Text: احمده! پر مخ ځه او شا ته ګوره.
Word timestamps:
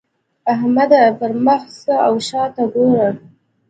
احمده! 0.53 1.01
پر 1.19 1.31
مخ 1.45 1.63
ځه 1.81 1.95
او 2.07 2.15
شا 2.27 2.43
ته 2.55 2.63
ګوره. 2.73 3.09